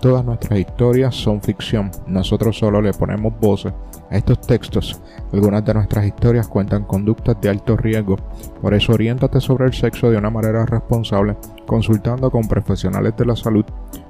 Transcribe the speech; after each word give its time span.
Todas 0.00 0.24
nuestras 0.24 0.58
historias 0.58 1.14
son 1.14 1.40
ficción, 1.42 1.90
nosotros 2.06 2.56
solo 2.56 2.80
le 2.80 2.94
ponemos 2.94 3.38
voces 3.38 3.74
a 4.10 4.16
estos 4.16 4.40
textos. 4.40 4.98
Algunas 5.30 5.62
de 5.62 5.74
nuestras 5.74 6.06
historias 6.06 6.48
cuentan 6.48 6.84
conductas 6.84 7.38
de 7.38 7.50
alto 7.50 7.76
riesgo, 7.76 8.16
por 8.62 8.72
eso 8.72 8.94
oriéntate 8.94 9.42
sobre 9.42 9.66
el 9.66 9.74
sexo 9.74 10.10
de 10.10 10.16
una 10.16 10.30
manera 10.30 10.64
responsable, 10.64 11.36
consultando 11.66 12.30
con 12.30 12.48
profesionales 12.48 13.14
de 13.14 13.26
la 13.26 13.36
salud. 13.36 13.66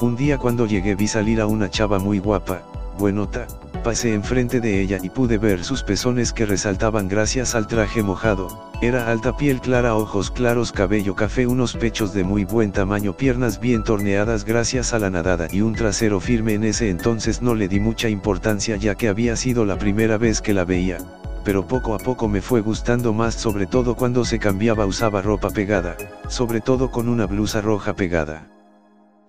Un 0.01 0.15
día 0.15 0.39
cuando 0.39 0.65
llegué 0.65 0.95
vi 0.95 1.09
salir 1.09 1.41
a 1.41 1.47
una 1.47 1.69
chava 1.69 1.99
muy 1.99 2.21
guapa, 2.21 2.63
buenota, 3.01 3.49
pasé 3.83 4.15
enfrente 4.15 4.61
de 4.61 4.81
ella 4.81 5.01
y 5.03 5.11
pude 5.11 5.39
ver 5.39 5.65
sus 5.65 5.83
pezones 5.83 6.33
que 6.33 6.47
resaltaban 6.47 7.09
gracias 7.09 7.57
al 7.57 7.67
traje 7.67 8.05
mojado, 8.05 8.71
era 8.81 9.11
alta 9.11 9.37
piel 9.37 9.61
clara, 9.61 9.97
ojos 9.97 10.31
claros, 10.31 10.71
cabello 10.71 11.17
café, 11.17 11.49
unos 11.49 11.75
pechos 11.75 12.15
de 12.15 12.23
muy 12.23 12.45
buen 12.45 12.71
tamaño, 12.71 13.15
piernas 13.15 13.59
bien 13.59 13.83
torneadas 13.83 14.45
gracias 14.45 14.95
a 14.95 15.01
la 15.01 15.11
nadada 15.11 15.49
y 15.51 15.63
un 15.63 15.75
trasero 15.75 16.21
firme 16.21 16.55
en 16.55 16.63
ese 16.63 16.91
entonces 16.91 17.43
no 17.43 17.57
le 17.57 17.67
di 17.67 17.81
mucha 17.81 18.09
importancia 18.09 18.77
ya 18.77 18.95
que 18.95 19.09
había 19.09 19.35
sido 19.35 19.65
la 19.65 19.79
primera 19.79 20.17
vez 20.17 20.41
que 20.41 20.55
la 20.55 20.65
veía, 20.65 20.99
pero 21.47 21.65
poco 21.65 21.95
a 21.95 21.99
poco 21.99 22.27
me 22.27 22.43
fue 22.43 22.61
gustando 22.61 23.13
más 23.13 23.33
sobre 23.37 23.69
todo 23.69 23.95
cuando 23.95 24.25
se 24.25 24.41
cambiaba 24.41 24.85
usaba 24.85 25.23
ropa 25.23 25.49
pegada, 25.49 25.97
sobre 26.29 26.61
todo 26.61 26.91
con 26.91 27.09
una 27.09 27.29
blusa 27.29 27.61
roja 27.61 27.95
pegada. 27.95 28.51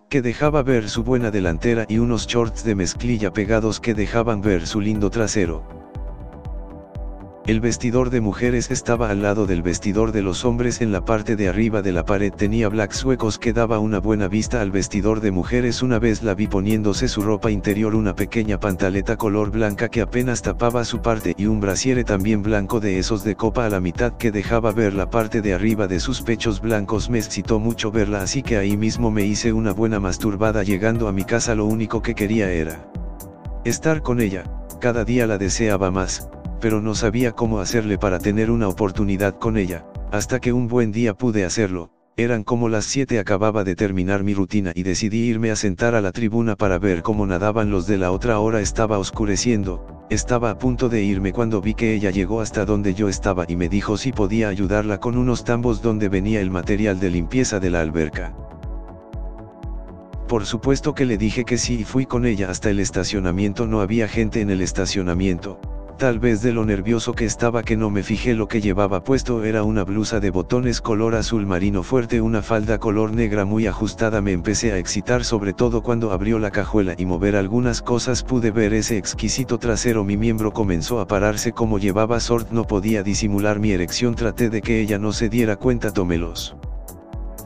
Que 0.09 0.23
dejaba 0.23 0.63
ver 0.63 0.89
su 0.89 1.03
buena 1.03 1.29
delantera 1.29 1.85
y 1.87 1.99
unos 1.99 2.25
shorts 2.25 2.63
de 2.63 2.73
mezclilla 2.73 3.31
pegados 3.31 3.79
que 3.79 3.93
dejaban 3.93 4.41
ver 4.41 4.65
su 4.65 4.81
lindo 4.81 5.11
trasero, 5.11 5.61
el 7.47 7.61
vestidor 7.61 8.09
de 8.09 8.19
mujeres 8.19 8.71
estaba 8.71 9.09
al 9.09 9.21
lado 9.21 9.45
del 9.45 9.61
vestidor 9.61 10.11
de 10.11 10.21
los 10.21 10.43
hombres 10.43 10.81
en 10.81 10.91
la 10.91 11.05
parte 11.05 11.37
de 11.37 11.47
arriba 11.47 11.81
de 11.81 11.93
la 11.93 12.03
pared 12.03 12.33
tenía 12.33 12.67
black 12.67 12.91
suecos 12.91 13.39
que 13.39 13.53
daba 13.53 13.79
una 13.79 13.99
buena 13.99 14.27
vista 14.27 14.59
al 14.59 14.69
vestidor 14.69 15.21
de 15.21 15.31
mujeres. 15.31 15.81
Una 15.81 15.97
vez 15.97 16.23
la 16.23 16.35
vi 16.35 16.47
poniéndose 16.47 17.07
su 17.07 17.21
ropa 17.21 17.49
interior 17.49 17.95
una 17.95 18.13
pequeña 18.13 18.59
pantaleta 18.59 19.15
color 19.15 19.49
blanca 19.49 19.87
que 19.87 20.01
apenas 20.01 20.41
tapaba 20.41 20.83
su 20.83 21.01
parte 21.01 21.35
y 21.37 21.45
un 21.45 21.61
brasiere 21.61 22.03
también 22.03 22.43
blanco 22.43 22.81
de 22.81 22.99
esos 22.99 23.23
de 23.23 23.35
copa 23.35 23.65
a 23.65 23.69
la 23.69 23.79
mitad 23.79 24.17
que 24.17 24.29
dejaba 24.29 24.73
ver 24.73 24.93
la 24.93 25.09
parte 25.09 25.41
de 25.41 25.53
arriba 25.53 25.87
de 25.87 26.01
sus 26.01 26.21
pechos 26.21 26.59
blancos. 26.59 27.09
Me 27.09 27.17
excitó 27.17 27.59
mucho 27.59 27.91
verla 27.91 28.23
así 28.23 28.43
que 28.43 28.57
ahí 28.57 28.75
mismo 28.75 29.09
me 29.09 29.23
hice 29.23 29.53
una 29.53 29.71
buena 29.71 30.01
masturbada 30.01 30.63
llegando 30.63 31.07
a 31.07 31.13
mi 31.13 31.23
casa. 31.23 31.55
Lo 31.55 31.63
único 31.63 32.01
que 32.01 32.13
quería 32.13 32.51
era 32.51 32.91
estar 33.63 34.01
con 34.01 34.19
ella, 34.19 34.43
cada 34.81 35.05
día 35.05 35.25
la 35.27 35.37
deseaba 35.37 35.91
más 35.91 36.29
pero 36.59 36.81
no 36.81 36.95
sabía 36.95 37.31
cómo 37.31 37.59
hacerle 37.59 37.97
para 37.97 38.19
tener 38.19 38.51
una 38.51 38.67
oportunidad 38.67 39.37
con 39.37 39.57
ella, 39.57 39.85
hasta 40.11 40.39
que 40.39 40.53
un 40.53 40.67
buen 40.67 40.91
día 40.91 41.13
pude 41.13 41.45
hacerlo, 41.45 41.91
eran 42.19 42.43
como 42.43 42.67
las 42.67 42.85
7 42.85 43.19
acababa 43.19 43.63
de 43.63 43.75
terminar 43.75 44.23
mi 44.23 44.33
rutina 44.33 44.71
y 44.73 44.81
decidí 44.81 45.19
irme 45.19 45.51
a 45.51 45.55
sentar 45.55 45.93
a 45.93 46.01
la 46.01 46.11
tribuna 46.11 46.55
para 46.55 46.79
ver 46.79 47.03
cómo 47.03 47.27
nadaban 47.27 47.69
los 47.69 47.85
de 47.85 47.99
la 47.99 48.11
otra 48.11 48.39
hora 48.39 48.59
estaba 48.59 48.97
oscureciendo, 48.97 50.05
estaba 50.09 50.49
a 50.49 50.57
punto 50.57 50.89
de 50.89 51.03
irme 51.03 51.31
cuando 51.31 51.61
vi 51.61 51.75
que 51.75 51.93
ella 51.93 52.09
llegó 52.09 52.41
hasta 52.41 52.65
donde 52.65 52.95
yo 52.95 53.07
estaba 53.07 53.45
y 53.47 53.55
me 53.55 53.69
dijo 53.69 53.97
si 53.97 54.11
podía 54.11 54.49
ayudarla 54.49 54.99
con 54.99 55.15
unos 55.15 55.43
tambos 55.43 55.83
donde 55.83 56.09
venía 56.09 56.41
el 56.41 56.49
material 56.49 56.99
de 56.99 57.11
limpieza 57.11 57.59
de 57.59 57.69
la 57.69 57.81
alberca. 57.81 58.35
Por 60.27 60.47
supuesto 60.47 60.95
que 60.95 61.05
le 61.05 61.19
dije 61.19 61.45
que 61.45 61.59
sí 61.59 61.81
y 61.81 61.83
fui 61.83 62.07
con 62.07 62.25
ella 62.25 62.49
hasta 62.49 62.71
el 62.71 62.79
estacionamiento 62.79 63.67
no 63.67 63.79
había 63.79 64.07
gente 64.07 64.41
en 64.41 64.49
el 64.49 64.61
estacionamiento, 64.61 65.61
Tal 65.97 66.19
vez 66.19 66.43
de 66.43 66.53
lo 66.53 66.63
nervioso 66.63 67.13
que 67.13 67.25
estaba 67.25 67.63
que 67.63 67.75
no 67.75 67.89
me 67.89 68.03
fijé 68.03 68.35
lo 68.35 68.47
que 68.47 68.61
llevaba 68.61 69.03
puesto 69.03 69.43
era 69.43 69.63
una 69.63 69.83
blusa 69.83 70.19
de 70.19 70.29
botones 70.29 70.79
color 70.79 71.15
azul 71.15 71.47
marino 71.47 71.81
fuerte 71.81 72.21
una 72.21 72.43
falda 72.43 72.77
color 72.77 73.11
negra 73.13 73.45
muy 73.45 73.65
ajustada. 73.65 74.21
Me 74.21 74.31
empecé 74.31 74.71
a 74.71 74.77
excitar 74.77 75.23
sobre 75.23 75.53
todo 75.53 75.81
cuando 75.81 76.11
abrió 76.11 76.37
la 76.37 76.51
cajuela 76.51 76.93
y 76.95 77.07
mover 77.07 77.35
algunas 77.35 77.81
cosas 77.81 78.21
pude 78.21 78.51
ver 78.51 78.75
ese 78.75 78.95
exquisito 78.95 79.57
trasero. 79.57 80.03
Mi 80.03 80.17
miembro 80.17 80.53
comenzó 80.53 80.99
a 80.99 81.07
pararse 81.07 81.51
como 81.51 81.79
llevaba 81.79 82.19
sort 82.19 82.51
no 82.51 82.65
podía 82.67 83.01
disimular 83.01 83.57
mi 83.57 83.71
erección 83.71 84.13
traté 84.13 84.51
de 84.51 84.61
que 84.61 84.79
ella 84.79 84.99
no 84.99 85.13
se 85.13 85.29
diera 85.29 85.55
cuenta. 85.55 85.91
Tómelos 85.91 86.55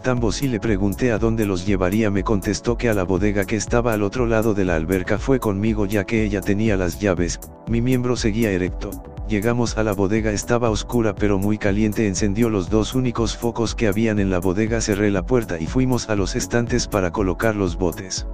tambos 0.02 0.42
y 0.42 0.48
le 0.48 0.60
pregunté 0.60 1.12
a 1.12 1.20
dónde 1.20 1.46
los 1.46 1.66
llevaría 1.66 2.10
me 2.10 2.24
contestó 2.24 2.78
que 2.78 2.90
a 2.90 2.94
la 2.94 3.04
bodega 3.04 3.46
que 3.46 3.56
estaba 3.56 3.94
al 3.94 4.04
otro 4.04 4.26
lado 4.26 4.54
de 4.54 4.66
la 4.66 4.76
alberca 4.76 5.18
fue 5.18 5.40
conmigo 5.40 5.86
ya 5.86 6.04
que 6.04 6.24
ella 6.24 6.42
tenía 6.42 6.76
las 6.76 7.00
llaves, 7.00 7.40
mi 7.68 7.82
miembro 7.82 8.16
seguía 8.16 8.52
erecto, 8.52 8.92
llegamos 9.28 9.78
a 9.78 9.84
la 9.84 9.94
bodega 9.94 10.32
estaba 10.32 10.70
oscura 10.70 11.16
pero 11.16 11.40
muy 11.40 11.58
caliente 11.58 12.08
encendió 12.08 12.50
los 12.50 12.70
dos 12.70 12.96
únicos 12.96 13.38
focos 13.38 13.76
que 13.76 13.88
habían 13.88 14.20
en 14.20 14.30
la 14.30 14.40
bodega 14.40 14.82
cerré 14.82 15.12
la 15.12 15.26
puerta 15.26 15.60
y 15.60 15.68
fuimos 15.68 16.10
a 16.10 16.16
los 16.16 16.36
estantes 16.36 16.88
para 16.88 17.12
colocar 17.12 17.56
los 17.56 17.78
botes. 17.78 18.28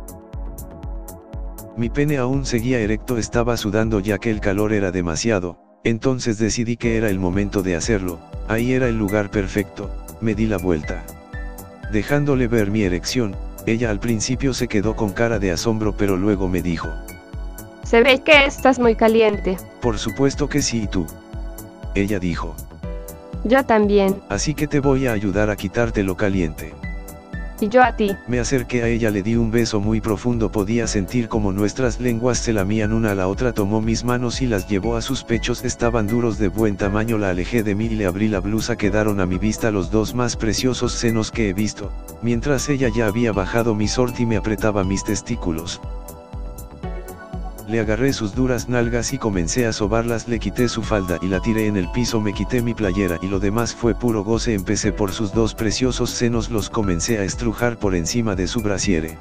Mi 1.76 1.90
pene 1.90 2.18
aún 2.18 2.46
seguía 2.46 2.80
erecto 2.80 3.18
estaba 3.18 3.56
sudando 3.58 4.00
ya 4.00 4.18
que 4.18 4.32
el 4.32 4.40
calor 4.40 4.74
era 4.74 4.92
demasiado, 4.92 5.60
entonces 5.84 6.40
decidí 6.40 6.78
que 6.78 6.98
era 6.98 7.10
el 7.10 7.20
momento 7.20 7.62
de 7.62 7.76
hacerlo, 7.76 8.20
ahí 8.48 8.74
era 8.74 8.88
el 8.88 8.98
lugar 8.98 9.30
perfecto, 9.30 9.92
me 10.20 10.34
di 10.34 10.48
la 10.48 10.58
vuelta. 10.58 11.04
Dejándole 11.92 12.48
ver 12.48 12.72
mi 12.72 12.84
erección, 12.84 13.36
ella 13.66 13.90
al 13.90 14.00
principio 14.00 14.54
se 14.54 14.68
quedó 14.68 14.96
con 14.96 15.12
cara 15.12 15.40
de 15.40 15.52
asombro 15.52 15.96
pero 15.96 16.18
luego 16.18 16.48
me 16.48 16.62
dijo. 16.62 16.90
Se 17.84 18.02
ve 18.02 18.22
que 18.24 18.46
estás 18.46 18.80
muy 18.80 18.96
caliente. 18.96 19.58
Por 19.82 19.98
supuesto 19.98 20.50
que 20.50 20.62
sí 20.62 20.84
y 20.84 20.88
tú. 20.88 21.06
Ella 21.96 22.20
dijo. 22.20 22.56
Yo 23.44 23.66
también. 23.66 24.22
Así 24.30 24.54
que 24.54 24.68
te 24.68 24.80
voy 24.80 25.08
a 25.08 25.14
ayudar 25.14 25.50
a 25.50 25.56
quitarte 25.56 26.04
lo 26.04 26.18
caliente 26.18 26.74
y 27.62 27.70
yo 27.70 27.84
a 27.84 27.96
ti. 27.96 28.16
Me 28.28 28.40
acerqué 28.40 28.84
a 28.84 28.88
ella, 28.88 29.10
le 29.10 29.24
di 29.24 29.36
un 29.36 29.52
beso 29.52 29.80
muy 29.80 30.02
profundo, 30.02 30.52
podía 30.52 30.88
sentir 30.88 31.28
como 31.28 31.52
nuestras 31.52 32.00
lenguas 32.00 32.38
se 32.38 32.54
lamían 32.54 32.94
una 32.94 33.12
a 33.12 33.16
la 33.16 33.28
otra, 33.28 33.54
tomó 33.54 33.82
mis 33.82 34.04
manos 34.04 34.42
y 34.42 34.48
las 34.48 34.68
llevó 34.68 34.96
a 34.96 35.02
sus 35.02 35.24
pechos, 35.24 35.64
estaban 35.64 36.08
duros 36.08 36.38
de 36.38 36.48
buen 36.48 36.78
tamaño, 36.78 37.18
la 37.18 37.30
alejé 37.30 37.64
de 37.64 37.76
mí 37.76 37.86
y 37.86 37.96
le 37.96 38.06
abrí 38.06 38.28
la 38.28 38.40
blusa, 38.40 38.76
quedaron 38.76 39.20
a 39.20 39.26
mi 39.26 39.38
vista 39.38 39.72
los 39.72 39.92
dos 39.92 40.16
más 40.16 40.36
preciosos 40.36 40.94
senos 40.94 41.32
que 41.32 41.50
he 41.50 41.54
visto, 41.54 41.92
mientras 42.22 42.70
ella 42.70 42.90
ya 42.90 43.08
había 43.08 43.32
bajado 43.32 43.76
mi 43.76 43.88
sort 43.88 44.20
y 44.20 44.26
me 44.26 44.38
apretaba 44.38 44.84
mis 44.84 45.04
testículos. 45.04 45.82
Le 47.68 47.82
agarré 47.82 48.14
sus 48.14 48.34
duras 48.34 48.70
nalgas 48.70 49.12
y 49.12 49.18
comencé 49.18 49.66
a 49.66 49.74
sobarlas, 49.74 50.30
le 50.30 50.40
quité 50.40 50.70
su 50.70 50.82
falda 50.82 51.20
y 51.22 51.28
la 51.28 51.42
tiré 51.42 51.68
en 51.68 51.76
el 51.76 51.92
piso, 51.92 52.22
me 52.22 52.32
quité 52.32 52.62
mi 52.62 52.74
playera 52.74 53.20
y 53.22 53.28
lo 53.28 53.42
demás 53.42 53.76
fue 53.76 53.94
puro 53.94 54.24
goce, 54.24 54.54
empecé 54.54 54.94
por 54.94 55.12
sus 55.12 55.34
dos 55.34 55.54
preciosos 55.54 56.10
senos, 56.10 56.50
los 56.50 56.70
comencé 56.70 57.18
a 57.18 57.26
estrujar 57.26 57.78
por 57.78 57.94
encima 57.94 58.36
de 58.36 58.48
su 58.48 58.62
brasiere. 58.62 59.18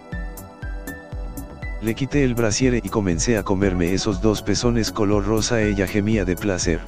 Le 1.83 1.95
quité 1.97 2.23
el 2.23 2.37
brasiere 2.37 2.81
y 2.85 2.89
comencé 2.89 3.37
a 3.37 3.43
comerme 3.43 3.93
esos 3.93 4.21
dos 4.21 4.43
pezones 4.43 4.93
color 4.93 5.27
rosa 5.27 5.61
ella 5.61 5.89
gemía 5.89 6.25
de 6.25 6.37
placer. 6.37 6.79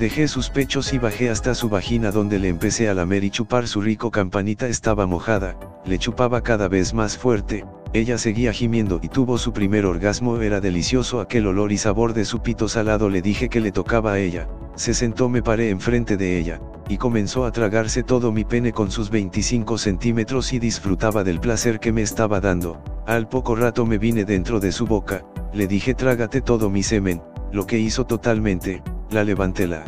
Dejé 0.00 0.26
sus 0.26 0.50
pechos 0.50 0.92
y 0.92 0.98
bajé 0.98 1.30
hasta 1.30 1.54
su 1.54 1.68
vagina 1.68 2.10
donde 2.10 2.40
le 2.40 2.48
empecé 2.48 2.88
a 2.88 2.94
lamer 2.94 3.22
y 3.22 3.30
chupar 3.30 3.68
su 3.68 3.80
rico 3.80 4.10
campanita 4.10 4.66
estaba 4.66 5.06
mojada, 5.06 5.54
le 5.84 5.98
chupaba 5.98 6.40
cada 6.40 6.66
vez 6.66 6.92
más 6.92 7.16
fuerte, 7.16 7.64
ella 7.92 8.18
seguía 8.18 8.52
gimiendo 8.52 9.00
y 9.02 9.08
tuvo 9.08 9.36
su 9.36 9.52
primer 9.52 9.84
orgasmo 9.84 10.40
era 10.40 10.60
delicioso 10.60 11.20
aquel 11.20 11.48
olor 11.48 11.72
y 11.72 11.76
sabor 11.76 12.12
de 12.12 12.24
su 12.24 12.40
pito 12.40 12.68
salado 12.68 13.08
le 13.08 13.20
dije 13.20 13.48
que 13.48 13.60
le 13.60 13.72
tocaba 13.72 14.12
a 14.12 14.18
ella, 14.20 14.48
se 14.76 14.94
sentó 14.94 15.28
me 15.28 15.42
paré 15.42 15.70
enfrente 15.70 16.16
de 16.16 16.38
ella, 16.38 16.60
y 16.88 16.98
comenzó 16.98 17.44
a 17.44 17.50
tragarse 17.50 18.04
todo 18.04 18.30
mi 18.30 18.44
pene 18.44 18.72
con 18.72 18.92
sus 18.92 19.10
25 19.10 19.76
centímetros 19.76 20.52
y 20.52 20.60
disfrutaba 20.60 21.24
del 21.24 21.40
placer 21.40 21.80
que 21.80 21.92
me 21.92 22.02
estaba 22.02 22.40
dando, 22.40 22.80
al 23.06 23.28
poco 23.28 23.56
rato 23.56 23.84
me 23.86 23.98
vine 23.98 24.24
dentro 24.24 24.60
de 24.60 24.70
su 24.70 24.86
boca, 24.86 25.24
le 25.52 25.66
dije 25.66 25.94
trágate 25.94 26.40
todo 26.40 26.70
mi 26.70 26.84
semen, 26.84 27.20
lo 27.50 27.66
que 27.66 27.78
hizo 27.78 28.06
totalmente, 28.06 28.84
la 29.10 29.24
levanté 29.24 29.66
la 29.66 29.84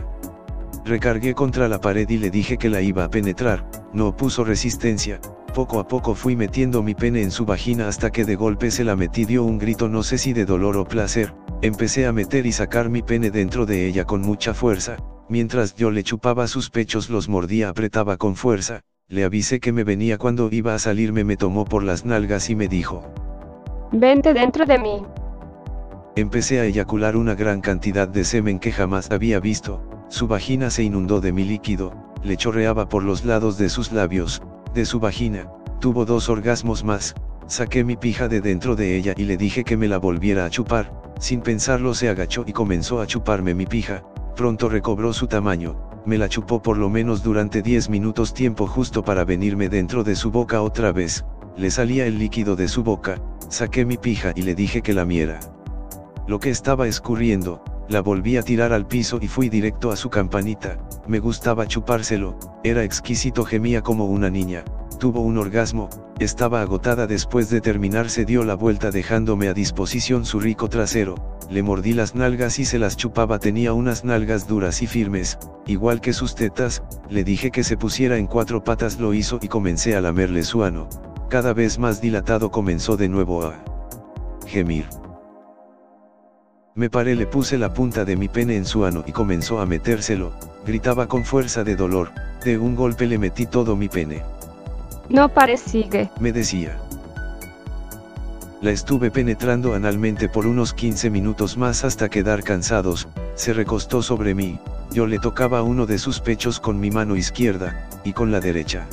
recargué 0.84 1.34
contra 1.34 1.69
la 1.69 1.81
pared 1.81 2.08
y 2.10 2.19
le 2.19 2.31
dije 2.31 2.58
que 2.58 2.69
la 2.69 2.81
iba 2.81 3.04
a 3.04 3.10
penetrar, 3.10 3.64
no 3.93 4.16
puso 4.16 4.43
resistencia, 4.43 5.20
poco 5.52 5.78
a 5.78 5.87
poco 5.87 6.14
fui 6.14 6.34
metiendo 6.34 6.82
mi 6.82 6.94
pene 6.94 7.22
en 7.22 7.31
su 7.31 7.44
vagina 7.44 7.88
hasta 7.88 8.10
que 8.10 8.25
de 8.25 8.37
golpe 8.37 8.70
se 8.70 8.84
la 8.84 8.96
metí 8.96 9.25
dio 9.25 9.44
un 9.44 9.58
grito 9.58 9.88
no 9.88 10.02
sé 10.02 10.19
si 10.19 10.32
de 10.32 10.44
dolor 10.44 10.76
o 10.76 10.84
placer, 10.84 11.34
empecé 11.60 12.06
a 12.06 12.12
meter 12.12 12.46
y 12.46 12.52
sacar 12.52 12.88
mi 12.88 13.02
pene 13.02 13.31
dentro 13.31 13.66
de 13.66 13.87
ella 13.87 14.04
con 14.04 14.22
mucha 14.22 14.54
fuerza, 14.54 14.96
mientras 15.28 15.76
yo 15.76 15.90
le 15.90 16.02
chupaba 16.02 16.46
sus 16.46 16.70
pechos 16.70 17.10
los 17.10 17.28
mordía 17.28 17.69
apretaba 17.69 18.16
con 18.16 18.34
fuerza, 18.34 18.81
le 19.08 19.25
avisé 19.25 19.60
que 19.60 19.72
me 19.72 19.84
venía 19.84 20.19
cuando 20.19 20.49
iba 20.50 20.75
a 20.75 20.78
salirme 20.78 21.25
me 21.25 21.37
tomó 21.37 21.64
por 21.64 21.84
las 21.84 22.04
nalgas 22.04 22.49
y 22.49 22.56
me 22.56 22.69
dijo. 22.69 23.04
Vente 23.93 24.32
dentro 24.32 24.64
de 24.64 24.78
mí. 24.78 25.02
Empecé 26.16 26.60
a 26.60 26.64
eyacular 26.64 27.16
una 27.16 27.34
gran 27.34 27.60
cantidad 27.60 28.08
de 28.08 28.25
semen 28.25 28.58
que 28.58 28.72
jamás 28.72 29.10
había 29.10 29.38
visto, 29.40 29.82
su 30.08 30.26
vagina 30.28 30.70
se 30.70 30.82
inundó 30.82 31.20
de 31.20 31.32
mi 31.32 31.44
líquido, 31.44 31.93
le 32.22 32.37
chorreaba 32.37 32.88
por 32.88 33.02
los 33.02 33.25
lados 33.25 33.58
de 33.58 33.69
sus 33.69 33.93
labios, 33.93 34.43
de 34.73 34.85
su 34.85 35.01
vagina, 35.01 35.49
tuvo 35.81 36.05
dos 36.05 36.29
orgasmos 36.29 36.85
más, 36.85 37.15
saqué 37.47 37.85
mi 37.85 37.97
pija 37.97 38.29
de 38.29 38.41
dentro 38.41 38.77
de 38.77 38.97
ella 38.97 39.15
y 39.17 39.25
le 39.25 39.37
dije 39.37 39.65
que 39.65 39.77
me 39.77 39.89
la 39.89 39.99
volviera 39.99 40.45
a 40.45 40.51
chupar, 40.51 40.93
sin 41.19 41.41
pensarlo 41.41 41.95
se 41.95 42.09
agachó 42.09 42.45
y 42.47 42.53
comenzó 42.53 43.01
a 43.01 43.07
chuparme 43.07 43.55
mi 43.55 43.67
pija, 43.67 44.03
pronto 44.37 44.69
recobró 44.69 45.13
su 45.13 45.27
tamaño, 45.27 45.77
me 46.07 46.19
la 46.19 46.29
chupó 46.29 46.63
por 46.63 46.79
lo 46.79 46.89
menos 46.89 47.23
durante 47.23 47.63
10 47.63 47.91
minutos 47.91 48.35
tiempo 48.35 48.67
justo 48.67 49.05
para 49.05 49.25
venirme 49.25 49.69
dentro 49.69 50.05
de 50.05 50.17
su 50.17 50.31
boca 50.31 50.63
otra 50.63 50.93
vez, 50.93 51.25
le 51.57 51.71
salía 51.71 52.07
el 52.07 52.19
líquido 52.19 52.57
de 52.57 52.69
su 52.69 52.83
boca, 52.83 53.21
saqué 53.49 53.85
mi 53.85 53.97
pija 53.97 54.33
y 54.35 54.43
le 54.43 54.55
dije 54.55 54.83
que 54.83 54.95
la 54.95 55.05
miera. 55.05 55.39
Lo 56.27 56.39
que 56.39 56.51
estaba 56.51 56.89
escurriendo, 56.89 57.63
la 57.88 58.00
volví 58.00 58.37
a 58.37 58.43
tirar 58.43 58.73
al 58.73 58.87
piso 58.87 59.19
y 59.20 59.29
fui 59.29 59.49
directo 59.49 59.90
a 59.90 59.96
su 59.96 60.11
campanita, 60.11 60.79
me 61.06 61.19
gustaba 61.19 61.67
chupárselo, 61.67 62.38
era 62.64 62.84
exquisito 62.84 63.44
gemía 63.44 63.82
como 63.82 64.06
una 64.06 64.31
niña, 64.31 64.64
tuvo 64.99 65.20
un 65.20 65.38
orgasmo, 65.38 65.90
estaba 66.20 66.62
agotada 66.62 67.06
después 67.06 67.50
de 67.50 67.61
terminar 67.61 68.08
se 68.08 68.25
dio 68.25 68.44
la 68.44 68.55
vuelta 68.55 68.90
dejándome 68.90 69.49
a 69.49 69.55
disposición 69.55 70.25
su 70.25 70.38
rico 70.38 70.69
trasero, 70.69 71.17
le 71.50 71.62
mordí 71.62 71.93
las 71.93 72.14
nalgas 72.14 72.58
y 72.58 72.64
se 72.64 72.79
las 72.79 72.96
chupaba. 72.96 73.38
Tenía 73.38 73.73
unas 73.73 74.05
nalgas 74.05 74.46
duras 74.46 74.81
y 74.81 74.87
firmes, 74.87 75.38
igual 75.67 76.00
que 76.00 76.12
sus 76.12 76.35
tetas, 76.35 76.82
le 77.11 77.25
dije 77.25 77.50
que 77.50 77.64
se 77.64 77.76
pusiera 77.76 78.17
en 78.17 78.26
cuatro 78.26 78.64
patas 78.64 78.99
lo 78.99 79.12
hizo 79.12 79.38
y 79.43 79.49
comencé 79.49 79.96
a 79.96 80.00
lamerle 80.00 80.44
su 80.44 80.64
ano, 80.64 80.88
cada 81.28 81.52
vez 81.52 81.78
más 81.78 82.00
dilatado 82.00 82.50
comenzó 82.50 82.96
de 82.96 83.08
nuevo 83.08 83.43
a 83.43 83.55
gemir. 84.46 84.87
Me 86.75 86.89
paré 86.89 87.15
le 87.15 87.27
puse 87.27 87.59
la 87.59 87.75
punta 87.75 88.07
de 88.07 88.17
mi 88.17 88.29
pene 88.29 88.57
en 88.57 88.65
su 88.65 88.87
ano 88.87 89.05
y 89.07 89.13
comenzó 89.13 89.61
a 89.61 89.67
metérselo, 89.67 90.33
gritaba 90.65 91.07
con 91.07 91.27
fuerza 91.27 91.65
de 91.65 91.77
dolor, 91.77 92.13
de 92.43 92.57
un 92.57 92.75
golpe 92.75 93.07
le 93.07 93.19
metí 93.19 93.45
todo 93.45 93.77
mi 93.77 93.91
pene. 93.91 94.23
No 95.11 95.29
pares, 95.29 95.61
sigue. 95.61 96.09
Me 96.19 96.33
decía. 96.33 96.79
La 98.63 98.71
estuve 98.71 99.11
penetrando 99.11 99.75
analmente 99.75 100.31
por 100.31 100.47
unos 100.47 100.73
15 100.73 101.11
minutos 101.11 101.59
más 101.59 101.85
hasta 101.85 102.09
quedar 102.09 102.43
cansados, 102.43 103.07
se 103.35 103.53
recostó 103.53 104.01
sobre 104.03 104.35
mí, 104.35 104.59
yo 104.93 105.07
le 105.07 105.19
tocaba 105.19 105.63
uno 105.63 105.85
de 105.85 105.99
sus 105.99 106.21
pechos 106.21 106.59
con 106.59 106.81
mi 106.81 106.91
mano 106.91 107.17
izquierda, 107.17 107.87
y 108.03 108.15
con 108.15 108.33
la 108.33 108.41
derecha. 108.41 108.87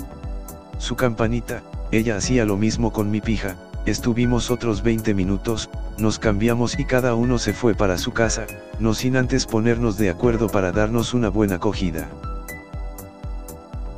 Su 0.79 0.97
campanita, 0.97 1.61
ella 1.91 2.17
hacía 2.17 2.43
lo 2.43 2.57
mismo 2.57 2.91
con 2.91 3.09
mi 3.09 3.21
pija, 3.21 3.55
estuvimos 3.89 4.51
otros 4.51 4.83
20 4.83 5.13
minutos, 5.13 5.69
nos 5.97 6.19
cambiamos 6.19 6.79
y 6.79 6.85
cada 6.85 7.15
uno 7.15 7.37
se 7.37 7.53
fue 7.53 7.73
para 7.73 7.97
su 7.97 8.13
casa, 8.13 8.45
no 8.79 8.93
sin 8.93 9.17
antes 9.17 9.45
ponernos 9.45 9.97
de 9.97 10.09
acuerdo 10.09 10.47
para 10.47 10.71
darnos 10.71 11.13
una 11.13 11.29
buena 11.29 11.55
acogida. 11.55 12.07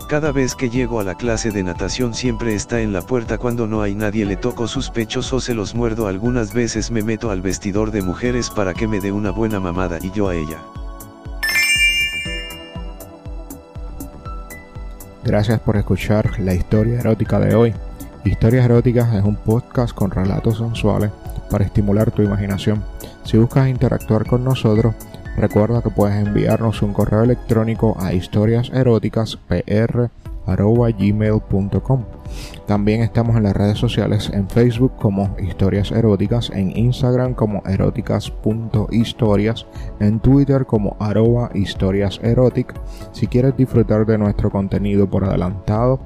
Cada 0.07 0.31
vez 0.31 0.55
que 0.55 0.69
llego 0.69 0.99
a 0.99 1.05
la 1.05 1.15
clase 1.15 1.51
de 1.51 1.63
natación 1.63 2.13
siempre 2.13 2.53
está 2.53 2.81
en 2.81 2.91
la 2.91 3.01
puerta 3.01 3.37
cuando 3.37 3.65
no 3.65 3.81
hay 3.81 3.95
nadie 3.95 4.25
le 4.25 4.35
toco 4.35 4.67
sus 4.67 4.89
pechos 4.89 5.31
o 5.31 5.39
se 5.39 5.53
los 5.53 5.73
muerdo 5.73 6.07
algunas 6.07 6.53
veces 6.53 6.91
me 6.91 7.01
meto 7.01 7.31
al 7.31 7.41
vestidor 7.41 7.91
de 7.91 8.01
mujeres 8.01 8.49
para 8.49 8.73
que 8.73 8.87
me 8.87 8.99
dé 8.99 9.11
una 9.11 9.31
buena 9.31 9.61
mamada 9.61 9.99
y 10.01 10.11
yo 10.11 10.27
a 10.27 10.35
ella. 10.35 10.57
Gracias 15.23 15.59
por 15.61 15.77
escuchar 15.77 16.39
la 16.39 16.53
historia 16.53 16.99
erótica 16.99 17.39
de 17.39 17.55
hoy. 17.55 17.73
Historias 18.23 18.65
Eróticas 18.65 19.15
es 19.15 19.23
un 19.23 19.35
podcast 19.35 19.95
con 19.95 20.11
relatos 20.11 20.59
sensuales 20.59 21.09
para 21.49 21.65
estimular 21.65 22.11
tu 22.11 22.21
imaginación. 22.21 22.83
Si 23.23 23.35
buscas 23.37 23.67
interactuar 23.67 24.27
con 24.27 24.43
nosotros, 24.43 24.93
recuerda 25.37 25.81
que 25.81 25.89
puedes 25.89 26.27
enviarnos 26.27 26.83
un 26.83 26.93
correo 26.93 27.23
electrónico 27.23 27.97
a 27.99 28.13
historiaseroticaspr.gmail.com 30.47 32.03
También 32.65 33.01
estamos 33.01 33.35
en 33.35 33.43
las 33.43 33.55
redes 33.55 33.77
sociales 33.77 34.31
en 34.33 34.49
Facebook 34.49 34.93
como 34.97 35.35
Historias 35.39 35.91
Eróticas, 35.91 36.49
en 36.53 36.75
Instagram 36.77 37.33
como 37.33 37.61
eróticas.historias, 37.65 39.65
en 39.99 40.19
Twitter 40.19 40.65
como 40.65 40.95
arroba 40.99 41.49
historias 41.53 42.19
Si 43.11 43.27
quieres 43.27 43.55
disfrutar 43.57 44.05
de 44.05 44.17
nuestro 44.17 44.49
contenido 44.49 45.09
por 45.09 45.25
adelantado 45.25 45.99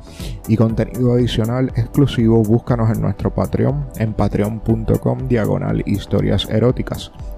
y 0.47 0.57
contenido 0.57 1.13
adicional 1.13 1.71
exclusivo, 1.75 2.41
búscanos 2.43 2.89
en 2.91 3.01
nuestro 3.01 3.33
Patreon 3.33 3.87
en 3.97 4.13
patreon.com 4.13 5.27
diagonal 5.27 5.81
historias 5.85 6.49
eróticas. 6.49 7.11